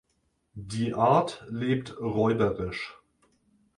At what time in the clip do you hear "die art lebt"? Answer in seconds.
0.55-1.95